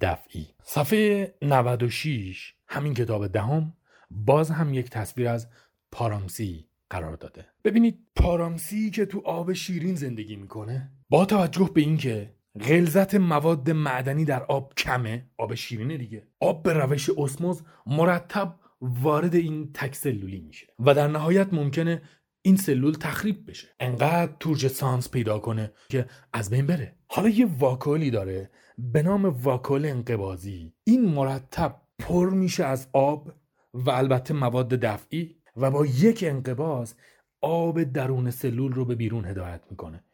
دفعی. 0.00 0.46
صفحه 0.62 1.34
96 1.42 2.54
همین 2.68 2.94
کتاب 2.94 3.26
دهم 3.26 3.72
باز 4.10 4.50
هم 4.50 4.74
یک 4.74 4.90
تصویر 4.90 5.28
از 5.28 5.48
پارامسی 5.92 6.68
قرار 6.90 7.16
داده. 7.16 7.46
ببینید 7.64 7.98
پارامسی 8.16 8.90
که 8.90 9.06
تو 9.06 9.22
آب 9.24 9.52
شیرین 9.52 9.94
زندگی 9.94 10.36
می‌کنه 10.36 10.90
با 11.08 11.24
توجه 11.24 11.70
به 11.74 11.80
اینکه 11.80 12.34
غلظت 12.60 13.14
مواد 13.14 13.70
معدنی 13.70 14.24
در 14.24 14.42
آب 14.42 14.74
کمه 14.74 15.30
آب 15.38 15.54
شیرینه 15.54 15.96
دیگه. 15.96 16.26
آب 16.40 16.62
به 16.62 16.72
روش 16.72 17.10
اسموز 17.18 17.62
مرتب 17.86 18.54
وارد 18.80 19.34
این 19.34 19.72
تک 19.72 19.94
سلولی 19.94 20.40
میشه. 20.40 20.66
و 20.78 20.94
در 20.94 21.08
نهایت 21.08 21.54
ممکنه 21.54 22.02
این 22.46 22.56
سلول 22.56 22.92
تخریب 22.92 23.50
بشه. 23.50 23.68
انقدر 23.80 24.32
تورج 24.40 24.66
سانس 24.66 25.10
پیدا 25.10 25.38
کنه 25.38 25.72
که 25.88 26.06
از 26.32 26.50
بین 26.50 26.66
بره. 26.66 26.96
حالا 27.06 27.28
یه 27.28 27.46
واکولی 27.58 28.10
داره 28.10 28.50
به 28.78 29.02
نام 29.02 29.24
واکول 29.24 29.86
انقبازی 29.86 30.72
این 30.84 31.08
مرتب 31.08 31.80
پر 31.98 32.30
میشه 32.30 32.64
از 32.64 32.88
آب 32.92 33.32
و 33.74 33.90
البته 33.90 34.34
مواد 34.34 34.68
دفعی 34.68 35.36
و 35.56 35.70
با 35.70 35.86
یک 35.86 36.24
انقباز 36.26 36.94
آب 37.40 37.82
درون 37.82 38.30
سلول 38.30 38.72
رو 38.72 38.84
به 38.84 38.94
بیرون 38.94 39.24
هدایت 39.24 39.60
می‌کنه. 39.70 40.04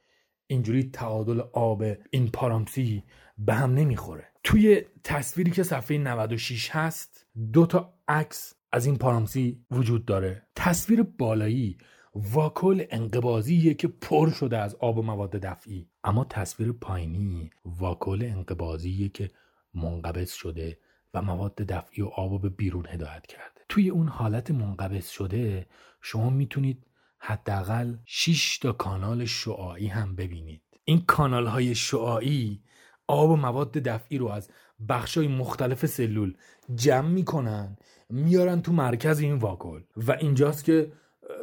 اینجوری 0.47 0.91
تعادل 0.91 1.41
آب 1.53 1.85
این 2.11 2.29
پارامسی 2.31 3.05
به 3.39 3.55
هم 3.55 3.75
نمی‌خوره. 3.75 4.25
توی 4.45 4.83
تصویری 5.05 5.51
که 5.51 5.63
صفحه 5.63 5.99
96 5.99 6.71
هست 6.71 7.27
دو 7.53 7.67
تا 7.67 7.95
عکس 8.09 8.55
از 8.73 8.87
این 8.87 8.97
پارامسی 8.97 9.65
وجود 9.71 10.05
داره. 10.05 10.47
تصویر 10.57 11.03
بالایی 11.03 11.79
واکل 12.15 12.85
انقبازیه 12.91 13.75
که 13.75 13.89
پر 13.89 14.31
شده 14.31 14.59
از 14.59 14.75
آب 14.75 14.99
و 14.99 15.03
مواد 15.03 15.31
دفعی. 15.31 15.89
اما 16.05 16.25
تصویر 16.25 16.73
پایینی 16.73 17.51
واکل 17.65 18.23
انقبازیه 18.23 19.09
که 19.09 19.31
منقبض 19.75 20.33
شده 20.33 20.79
و 21.15 21.23
مواد 21.23 21.55
دفعی 21.55 22.03
و 22.03 22.07
آب 22.07 22.43
به 22.43 22.49
بیرون 22.49 22.87
هدایت 22.89 23.27
کرده. 23.27 23.61
توی 23.69 23.91
اون 23.91 24.09
حالت 24.09 24.51
منقبض 24.51 25.09
شده 25.09 25.67
شما 26.01 26.31
می‌تونید 26.31 26.87
حداقل 27.19 27.97
6 28.05 28.59
تا 28.59 28.73
کانال 28.73 29.25
شعاعی 29.25 29.87
هم 29.87 30.17
ببینید. 30.17 30.63
این 30.85 31.05
کانال 31.07 31.47
های 31.47 31.75
شعاعی 31.75 32.63
آب 33.07 33.31
و 33.31 33.37
مواد 33.37 33.73
دفعی 33.73 34.19
رو 34.19 34.29
از 34.29 34.51
بخش 34.89 35.19
های 35.19 35.29
مختلف 35.29 35.87
سلول 35.87 36.35
جمع 36.75 37.09
می‌کنن 37.09 37.77
میارن 38.11 38.63
تو 38.63 38.73
مرکز 38.73 39.21
این 39.21 39.35
واکل. 39.35 39.81
و 39.97 40.13
اینجاست 40.13 40.65
که 40.65 40.93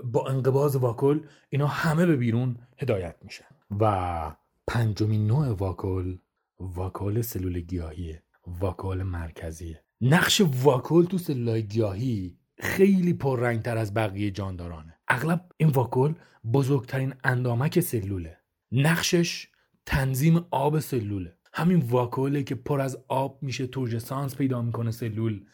با 0.04 0.28
انقباز 0.28 0.76
واکل 0.76 1.20
اینا 1.50 1.68
همه 1.68 2.06
به 2.06 2.16
بیرون 2.16 2.58
هدایت 2.78 3.16
میشن. 3.22 3.46
و 3.80 4.36
پنجمین 4.68 5.28
نوع 5.28 5.48
واکل 5.48 6.18
واکل 6.60 7.22
سلول 7.22 7.60
گیاهیه 7.60 8.24
واکل 8.48 9.04
مرکزیه 9.04 9.84
نقش 10.02 10.42
واکل 10.42 11.06
تو 11.06 11.18
سلول 11.18 11.62
گیاهی 11.62 12.38
خیلی 12.60 13.14
پررنگتر 13.14 13.78
از 13.78 13.94
بقیه 13.94 14.32
جاندارانه. 14.32 14.98
اغلب 15.08 15.52
این 15.58 15.70
واکل 15.70 16.14
بزرگترین 16.54 17.14
اندامک 17.24 17.80
سلوله. 17.80 18.38
نقشش 18.72 19.48
تنظیم 19.86 20.46
آب 20.52 20.80
سلوله. 20.80 21.38
همین 21.54 21.80
واکوله 21.80 22.44
که 22.44 22.56
پر 22.56 22.82
از 22.82 22.98
آب 23.08 23.40
میشه 23.42 23.68
تورژسانس 23.68 24.36
پیدا 24.36 24.62
می‌کنه 24.62 24.92
سلول 24.92 25.46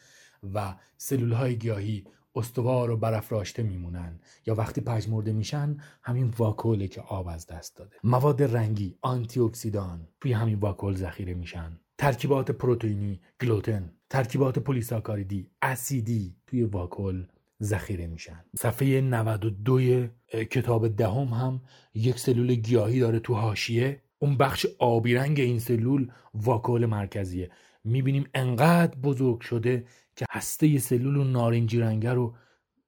و 0.54 0.74
سلول 0.96 1.32
های 1.32 1.58
گیاهی 1.58 2.04
استوار 2.36 2.90
و 2.90 2.96
برافراشته 2.96 3.62
میمونن 3.62 4.20
یا 4.46 4.54
وقتی 4.54 4.80
پژمرده 4.80 5.32
میشن 5.32 5.76
همین 6.02 6.34
واکوله 6.38 6.88
که 6.88 7.00
آب 7.00 7.28
از 7.28 7.46
دست 7.46 7.76
داده. 7.76 7.96
مواد 8.04 8.42
رنگی 8.42 8.98
آنتی 9.02 9.40
اکسیدان 9.40 10.08
توی 10.20 10.32
همین 10.32 10.58
واکول 10.58 10.94
ذخیره 10.94 11.34
میشن. 11.34 11.80
ترکیبات 11.98 12.50
پروتئینی 12.50 13.20
گلوتن. 13.40 13.92
ترکیبات 14.10 14.58
پلیساکاریدی 14.58 15.50
اسیدی 15.62 16.36
توی 16.46 16.64
واکول 16.64 17.26
ذخیره 17.62 18.06
میشن. 18.06 18.44
صفحه 18.58 19.00
92 19.00 20.06
کتاب 20.50 20.88
دهم 20.88 21.28
هم 21.28 21.60
یک 21.94 22.18
سلول 22.18 22.54
گیاهی 22.54 23.00
داره 23.00 23.18
تو 23.18 23.34
حاشیه. 23.34 24.02
اون 24.18 24.36
بخش 24.36 24.66
آبی 24.78 25.14
رنگ 25.14 25.40
این 25.40 25.58
سلول 25.58 26.10
واکول 26.34 26.86
مرکزیه. 26.86 27.50
می‌بینیم 27.86 28.24
انقدر 28.34 28.98
بزرگ 28.98 29.40
شده 29.40 29.84
که 30.16 30.26
هسته 30.30 30.78
سلول 30.78 31.16
و 31.16 31.24
نارنجی 31.24 31.80
رنگه 31.80 32.12
رو 32.12 32.34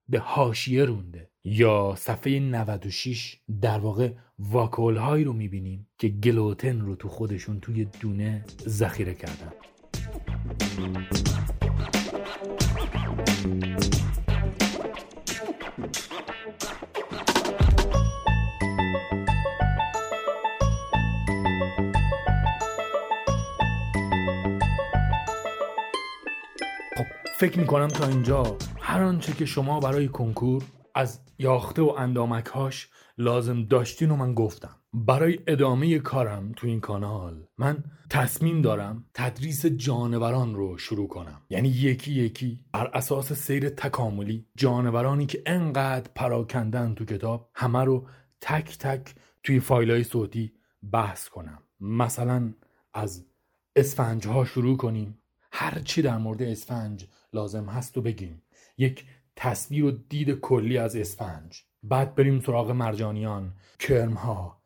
به 0.09 0.19
حاشیه 0.19 0.85
رونده. 0.85 1.31
یا 1.45 1.95
صفحه 1.97 2.41
96 2.41 3.37
در 3.61 3.79
واقع 3.79 4.13
واکول 4.39 4.97
هایی 4.97 5.25
رو 5.25 5.33
می‌بینیم 5.33 5.89
که 5.99 6.09
گلوتن 6.09 6.81
رو 6.81 6.97
تو 6.97 7.09
خودشون 7.09 7.61
توی 7.61 7.85
دونه 8.01 8.45
ذخیره 8.67 9.15
کردن. 9.15 9.53
فکر 27.39 27.59
می‌کنم 27.59 27.89
تا 27.89 28.07
اینجا 28.07 28.57
هر 28.81 29.03
آنچه 29.03 29.33
که 29.33 29.47
شما 29.47 29.81
برای 29.81 30.09
کنکور 30.09 30.65
از 30.95 31.21
یاخته 31.39 31.83
و 31.83 31.95
اندامکهاش 31.99 32.89
لازم 33.19 33.65
داشتین 33.65 34.11
و 34.11 34.17
من 34.17 34.35
گفتم. 34.35 34.77
برای 34.93 35.39
ادامه 35.47 35.99
کارم 35.99 36.53
تو 36.57 36.67
این 36.67 36.81
کانال 36.81 37.47
من 37.59 37.85
تصمیم 38.11 38.63
دارم 38.63 39.05
تدریس 39.15 39.67
جانوران 39.67 40.55
رو 40.55 40.79
شروع 40.79 41.09
کنم. 41.09 41.43
یعنی 41.51 41.69
یکی 41.69 42.13
یکی 42.13 42.61
بر 42.73 42.87
اساس 42.87 43.33
سیر 43.33 43.69
تکاملی 43.69 44.47
جانورانی 44.57 45.27
که 45.27 45.43
انقدر 45.47 46.11
پراکندن 46.15 46.95
تو 46.95 47.05
کتاب 47.05 47.51
همه 47.55 47.85
رو 47.85 48.07
تک 48.41 48.79
تک 48.79 49.15
توی 49.43 49.61
فایل 49.61 49.91
های 49.91 50.05
صوتی 50.05 50.53
بحث 50.93 51.29
کنم. 51.29 51.63
مثلا 51.81 52.55
از 52.95 53.27
اسفنج 53.77 54.27
ها 54.27 54.45
شروع 54.45 54.77
کنیم. 54.77 55.19
هر 55.53 55.79
چی 55.79 56.03
در 56.03 56.19
مورد 56.19 56.43
اسفنج 56.43 57.07
لازم 57.33 57.67
هست 57.67 57.99
و 57.99 58.03
بگیم. 58.03 58.43
یک 58.79 59.05
تصویر 59.37 59.85
و 59.85 59.91
دید 59.91 60.31
کلی 60.31 60.79
از 60.79 60.97
اسفنج. 60.97 61.63
بعد 61.83 62.15
بریم 62.15 62.41
سراغ 62.41 62.71
مرجانیان 62.71 63.55
کرم 63.79 64.13
ها 64.13 64.63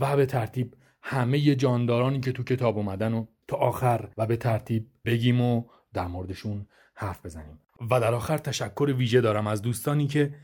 و 0.00 0.16
به 0.16 0.26
ترتیب 0.26 0.74
همه 1.02 1.54
جاندارانی 1.54 2.20
که 2.20 2.32
تو 2.32 2.42
کتاب 2.42 2.76
اومدن 2.76 3.14
و 3.14 3.26
تا 3.48 3.56
آخر 3.56 4.08
و 4.16 4.26
به 4.26 4.36
ترتیب 4.36 4.86
بگیم 5.04 5.40
و 5.40 5.64
در 5.92 6.06
موردشون 6.06 6.66
حرف 6.94 7.26
بزنیم. 7.26 7.58
و 7.90 8.00
در 8.00 8.14
آخر 8.14 8.38
تشکر 8.38 8.94
ویژه 8.96 9.20
دارم 9.20 9.46
از 9.46 9.62
دوستانی 9.62 10.06
که 10.06 10.34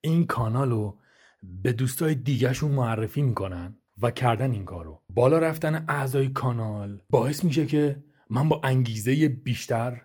این 0.00 0.26
کانال 0.26 0.70
رو 0.70 0.98
به 1.42 1.72
دوستای 1.72 2.14
دیگهشون 2.14 2.70
معرفی 2.70 3.22
می‌کنن 3.22 3.78
و 4.02 4.10
کردن 4.10 4.52
این 4.52 4.64
کارو. 4.64 5.02
بالا 5.08 5.38
رفتن 5.38 5.84
اعضای 5.88 6.28
کانال 6.28 7.00
باعث 7.10 7.44
میشه 7.44 7.66
که 7.66 8.04
من 8.30 8.48
با 8.48 8.60
انگیزه 8.64 9.28
بیشتر 9.28 10.02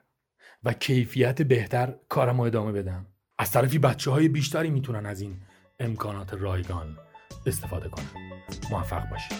و 0.64 0.74
کیفیت 0.74 1.42
بهتر 1.42 1.96
کارم 2.10 2.38
رو 2.38 2.44
ادامه 2.44 2.72
بدم. 2.72 3.06
از 3.38 3.52
طرفی 3.52 3.80
بچه 3.80 4.12
های 4.12 4.28
بیشتری 4.28 4.70
می‌تونن 4.70 5.06
از 5.06 5.22
این 5.22 5.42
امکانات 5.80 6.34
رایگان 6.34 6.98
استفاده 7.46 7.90
کنن. 7.90 8.06
موفق 8.72 9.10
باشید. 9.10 9.38